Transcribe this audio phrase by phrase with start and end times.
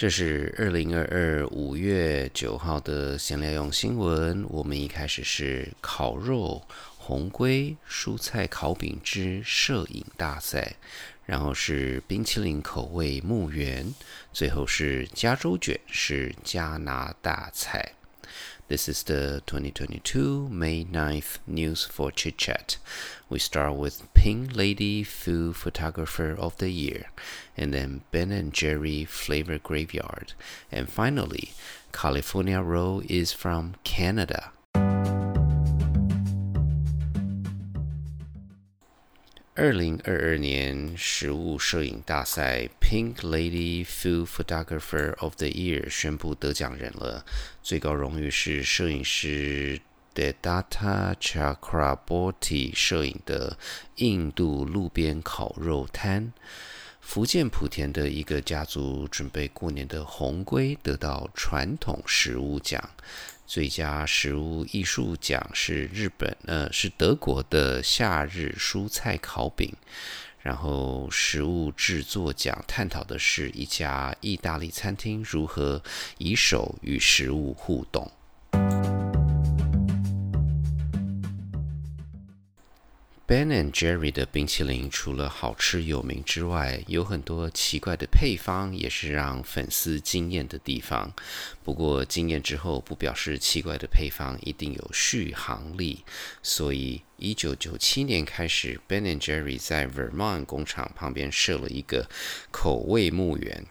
[0.00, 4.46] 这是二零二二五月九号的闲聊用新闻。
[4.48, 6.62] 我们一开始是烤肉、
[6.96, 10.74] 红龟、蔬菜烤饼之摄影大赛，
[11.26, 13.94] 然后是冰淇淋口味木园，
[14.32, 17.92] 最后是加州卷，是加拿大菜。
[18.70, 22.76] This is the 2022 May 9th news for Chit Chat.
[23.28, 27.06] We start with Pink Lady Food Photographer of the Year,
[27.56, 30.34] and then Ben and Jerry Flavor Graveyard,
[30.70, 31.50] and finally,
[31.92, 34.52] California Roll is from Canada.
[39.56, 47.24] 二零二二年食物摄影大赛 Pink Lady Food Photographer of the Year 宣布得奖人了，
[47.60, 49.80] 最高荣誉是摄影师
[50.14, 53.58] Dedatta Chakraborty 摄影的
[53.96, 56.32] 印度路边烤肉摊。
[57.00, 62.90] 福建莆田的一个家族准备过年的红龟得到传统食物奖。
[63.50, 69.74] 最佳食物艺术奖是日本，呃，是德国的夏日蔬菜烤饼。
[70.38, 75.82] 然后食物制作奖探讨的是一家意大利餐厅如何
[76.18, 78.08] 以手与食物互动。
[83.30, 91.14] Ben and Jerry 的冰淇淋除了好吃有名之外，有很多奇怪的配方，也是让粉丝惊艳的地方。
[91.62, 96.04] 不过惊艳之后，不表示奇怪的配方一定有续航力。
[96.42, 102.10] 所以，一九九七年开始，Ben and Jerry 在 Vermont 工厂旁边设了一个
[102.50, 103.64] 口味墓园。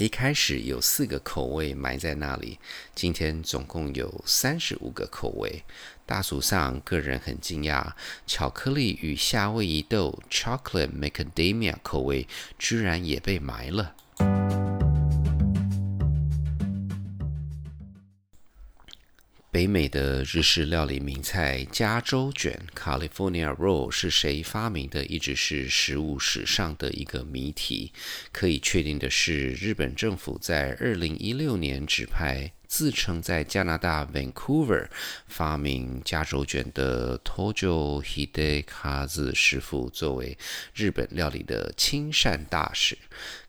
[0.00, 2.58] 一开始有四个口味埋在那里，
[2.94, 5.62] 今天总共有三十五个口味。
[6.06, 7.92] 大厨上个人很惊讶，
[8.26, 12.26] 巧克力与夏威夷豆 （Chocolate Macadamia） 口味
[12.58, 13.94] 居然也被埋了。
[19.52, 27.92] 北美的日式料理名菜加州卷 （California Roll） 是谁发明的，一直是食物史上的一个谜题。
[28.30, 32.52] 可以确定的是，日本政府在二零一六年指派。
[32.68, 34.86] 自称在加拿大 Vancouver
[35.26, 40.38] 发明加州卷的 Tojo Hidekazu 师傅，作为
[40.72, 42.96] 日本料理的亲善大使。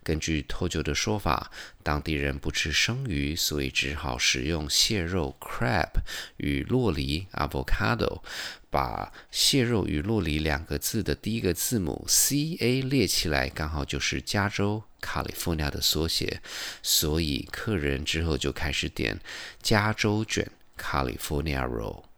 [0.04, 1.52] 根据脱臼的说法，
[1.84, 5.90] 当地人不吃生鱼，所以只好使用蟹肉 crab
[6.38, 8.22] 与洛梨 avocado。
[8.70, 16.42] 把蟹肉与洛梨两个字的第一个字母 C A 列起来，刚好就是加州 California 的缩写，
[16.82, 19.20] 所以客人之后就开始点
[19.62, 22.11] 加州卷 California Roll。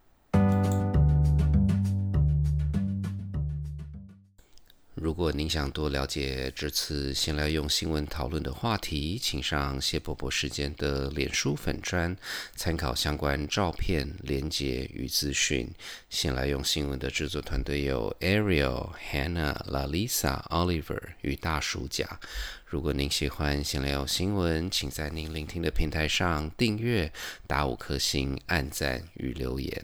[5.03, 12.15] 如果您想多了解这次先来用新闻讨论的话题，请上谢伯伯时间的脸书粉专，
[12.55, 15.69] 参考相关照片、连结与资讯。
[16.09, 22.17] 先来用新闻的制作团队有 Ariel、Hannah、Lalisa、Oliver 与大叔甲。
[22.65, 27.11] 如果您喜欢先来用新闻，请在您聆听的平台上订阅、
[27.45, 29.83] 打五颗星、按赞与留言。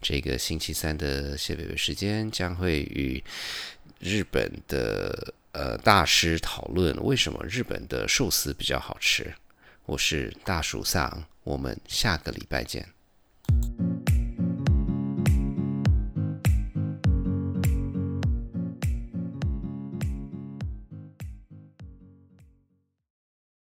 [0.00, 3.24] 这个星期三的谢伯伯时间将会与。
[4.02, 9.32] 日本的呃大师讨论为什么日本的寿司比较好吃。
[9.86, 12.84] 我是大鼠丧，我们下个礼拜见。